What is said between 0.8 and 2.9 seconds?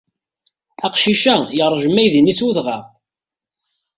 Aqcic-a yeṛjem aydi-nni s udɣaɣ.